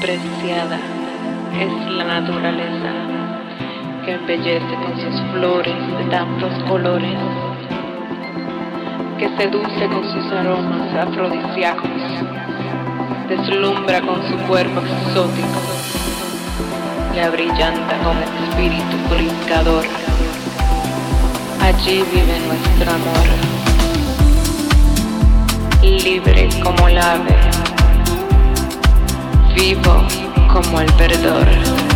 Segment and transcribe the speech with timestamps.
[0.00, 0.78] preciada
[1.58, 2.92] es la naturaleza
[4.04, 7.18] que embellece con sus flores de tantos colores,
[9.18, 11.90] que seduce con sus aromas afrodisíacos,
[13.28, 15.60] deslumbra con su cuerpo exótico,
[17.14, 19.84] le abrillanta con espíritu brincador.
[21.60, 23.26] Allí vive nuestro amor,
[25.82, 27.47] libre como el ave,
[29.58, 30.06] vivo
[30.52, 31.87] como el verdor.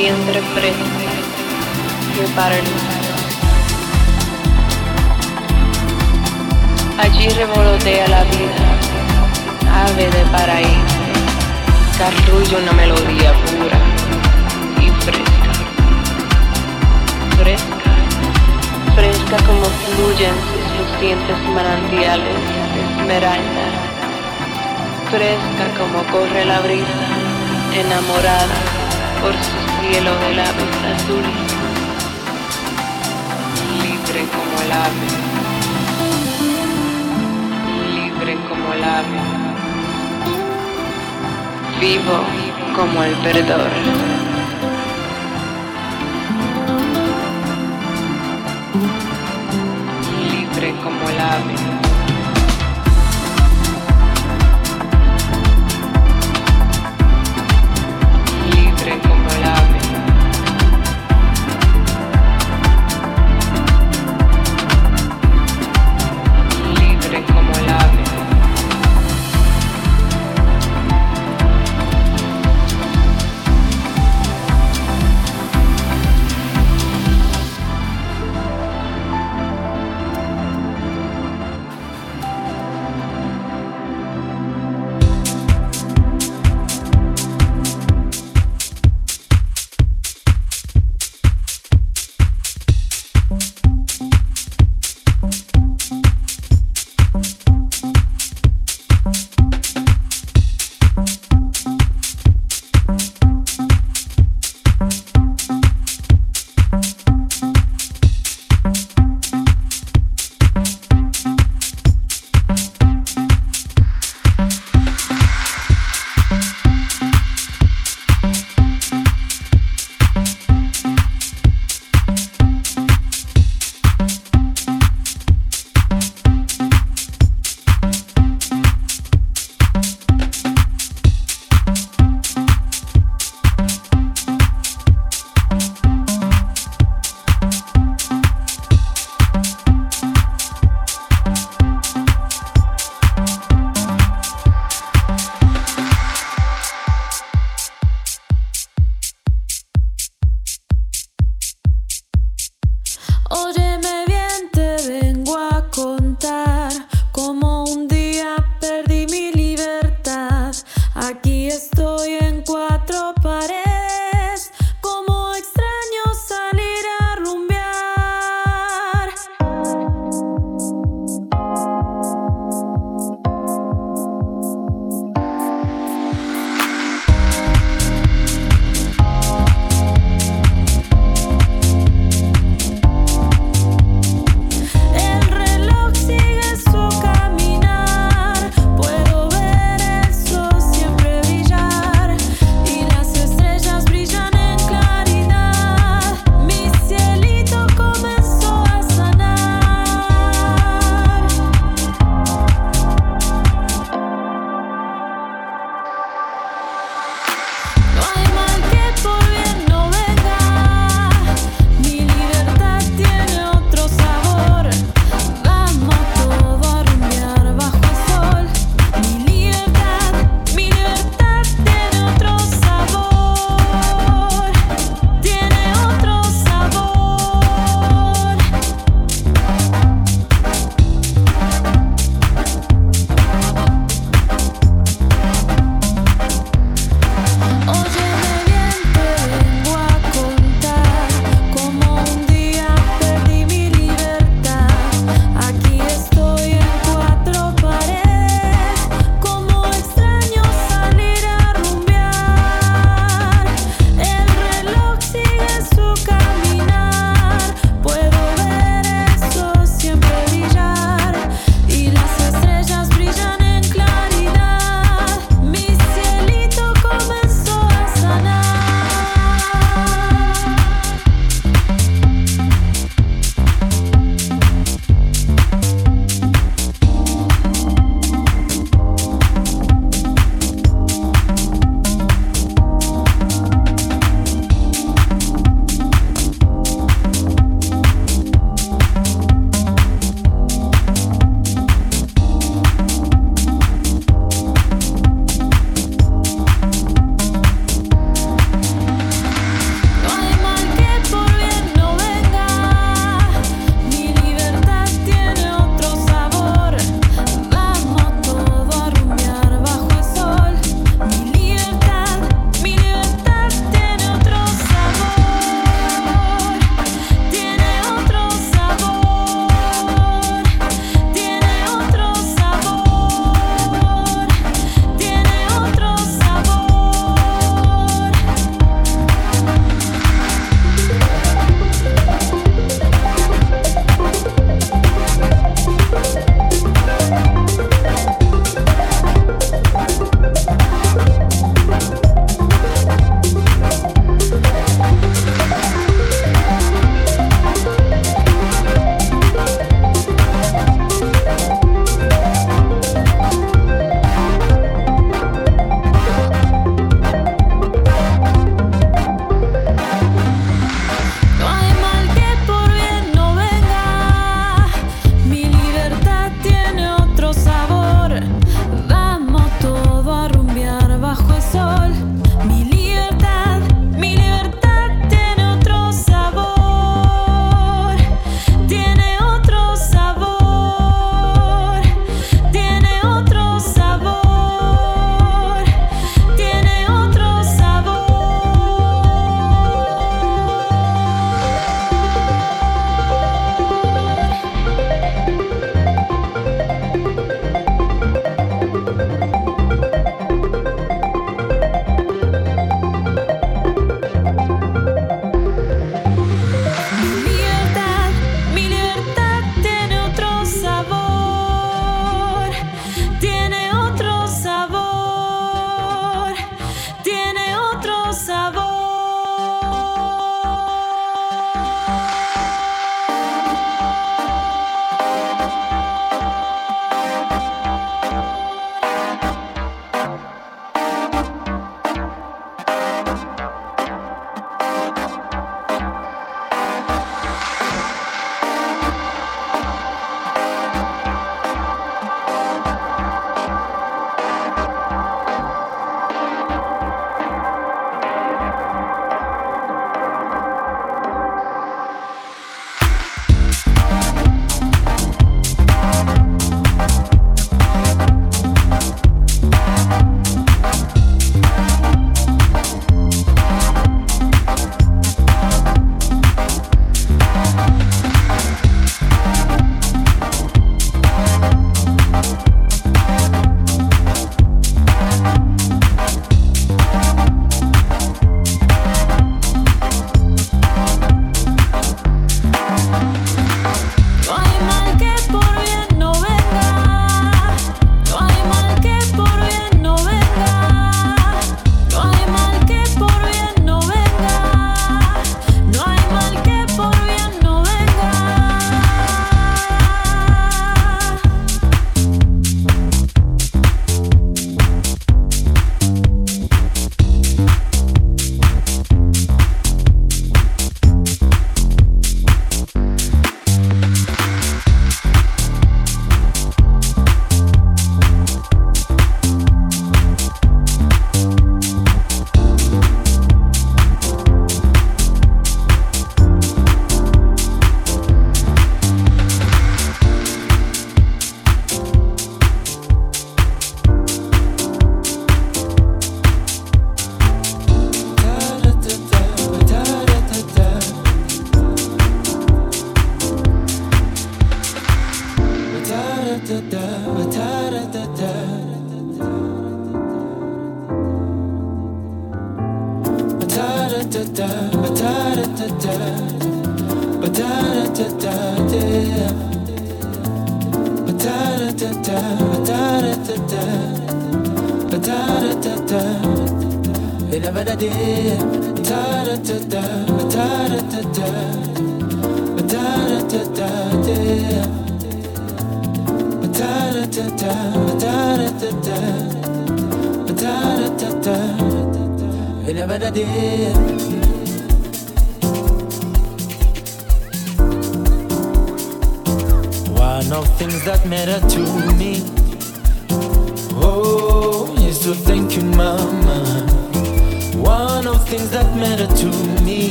[0.00, 0.98] Vientre fresco.
[2.14, 2.64] Que para el
[6.98, 8.64] Allí revolotea la vida,
[9.84, 11.02] ave de paraíso,
[11.96, 13.80] que arrulla una melodía pura
[14.84, 15.52] y fresca.
[17.38, 17.92] Fresca,
[18.94, 22.38] fresca como fluyen sus lucientes manantiales
[22.74, 23.66] de esmeralda.
[25.10, 27.06] Fresca como corre la brisa,
[27.74, 28.56] enamorada
[29.22, 31.38] por su cielo de labios azules.
[33.82, 35.30] Libre como el ave
[38.20, 39.18] libre como el ave,
[41.80, 42.24] vivo
[42.76, 43.70] como el perdor.
[50.30, 51.69] Libre como el ave.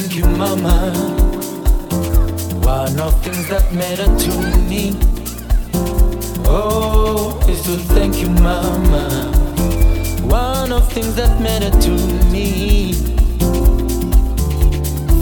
[0.00, 0.92] Thank you, Mama.
[2.64, 4.32] One of things that matter to
[4.66, 4.96] me.
[6.46, 9.04] Oh, is to thank you, Mama.
[10.24, 11.90] One of things that matter to
[12.32, 12.94] me.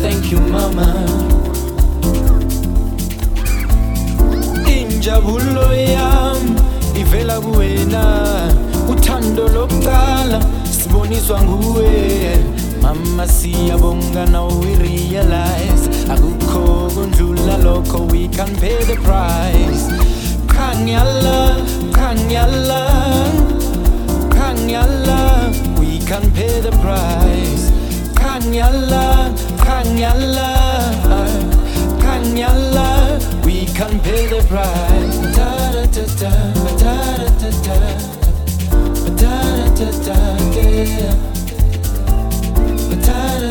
[0.00, 0.94] Thank you, Mama.
[4.66, 6.56] injabulo yam
[7.00, 8.04] ivela kuwena
[8.88, 12.38] uthando lokuqala siboniswa nguwe
[12.95, 19.85] mama siyabonga now we realize akukho kundlula lokho we can pay the price
[20.54, 21.37] khanyala
[21.99, 22.80] khanyala
[24.37, 25.21] khanyala
[25.78, 27.64] we can pay the price
[28.21, 29.04] khanyala
[29.64, 30.50] khanyala
[32.04, 32.88] khanyala
[33.45, 36.33] we can pay the price da da da da
[36.83, 36.97] da
[37.33, 37.78] da da da
[39.21, 39.35] da
[39.76, 40.18] da da
[40.97, 41.38] da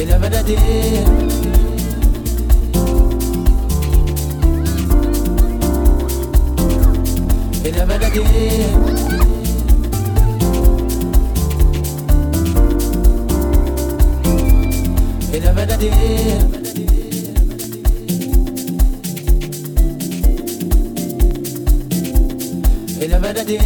[0.00, 0.56] إلى بلدي
[7.64, 8.22] إلى بلدي
[15.34, 15.90] إلى بلدي
[23.02, 23.58] إلى بلدي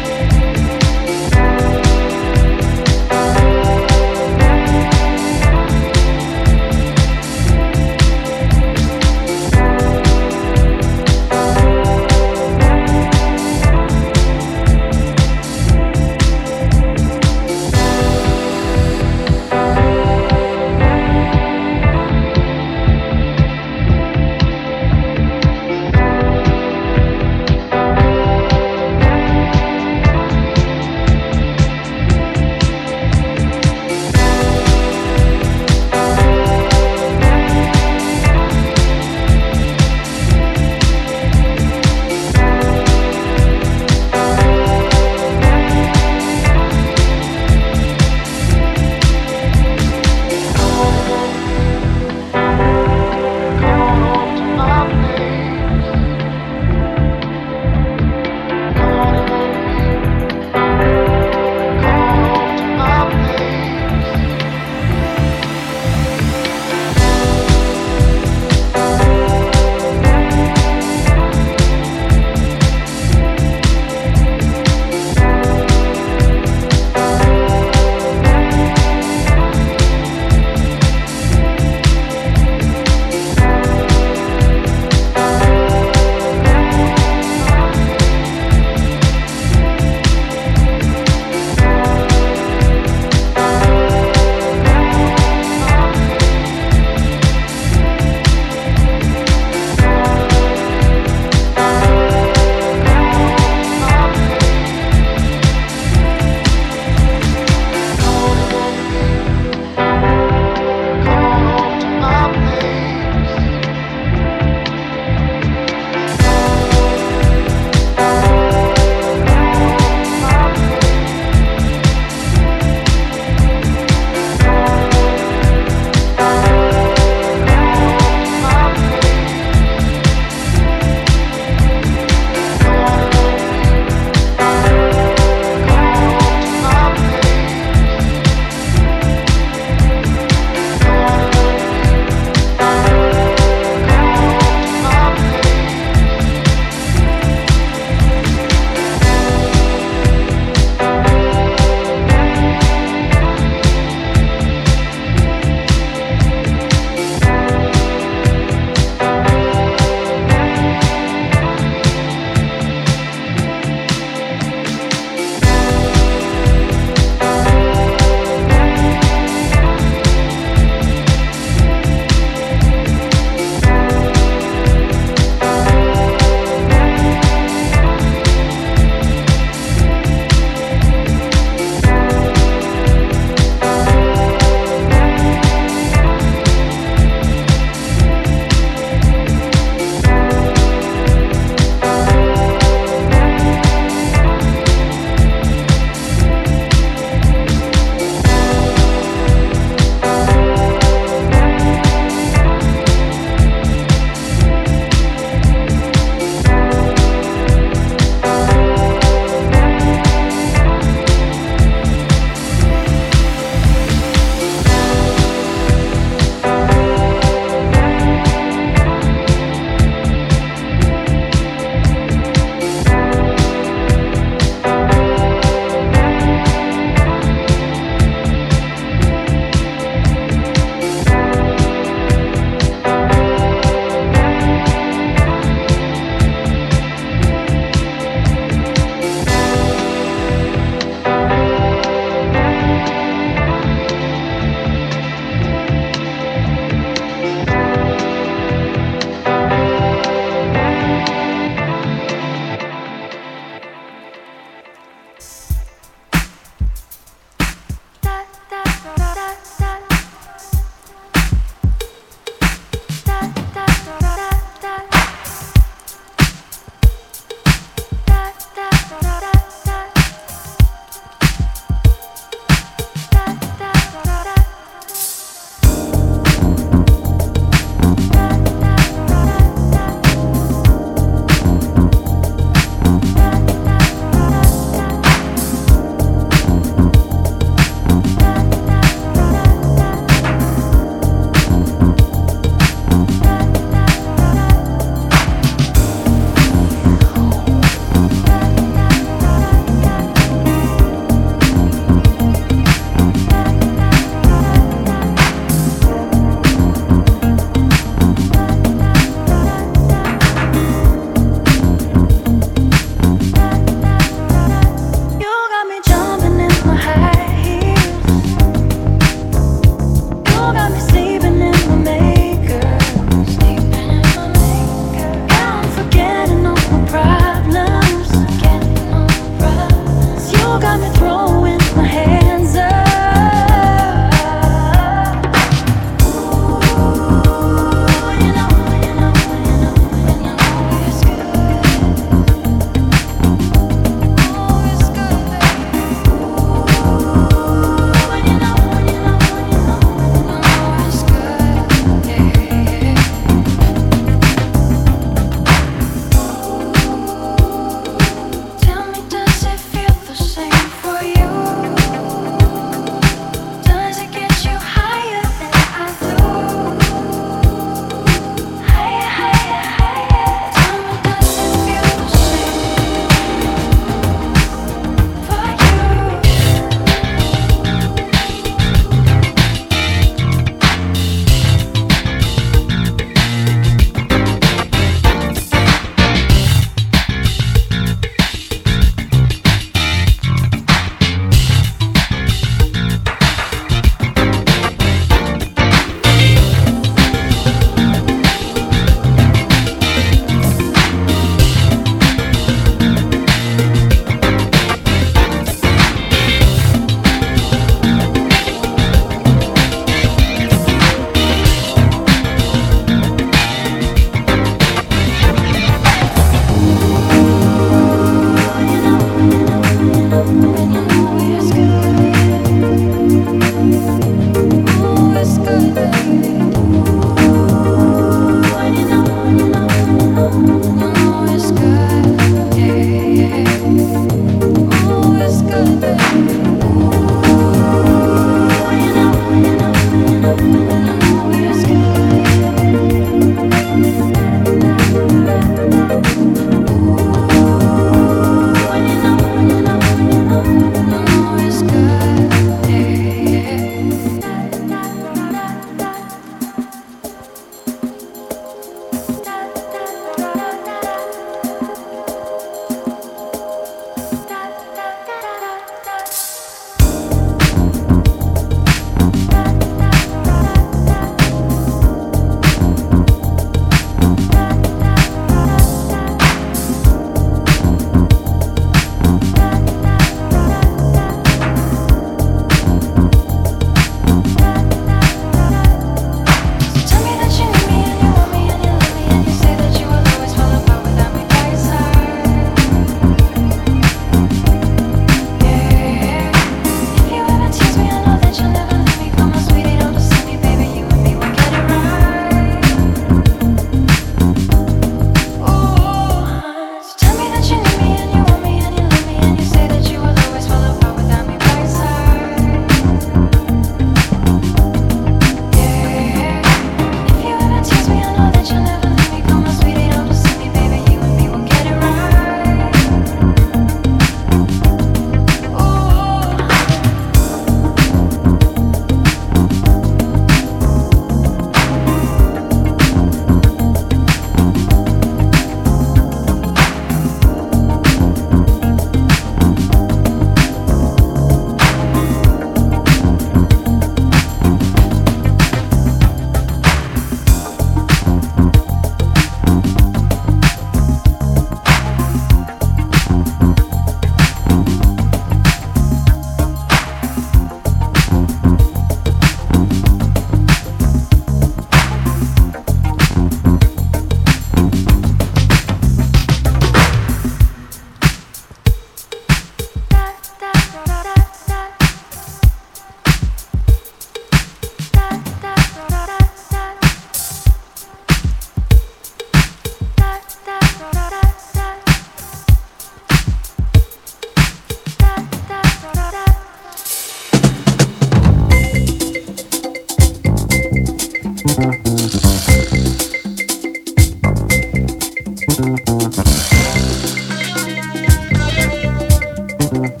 [599.70, 600.00] Thank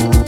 [0.00, 0.23] you.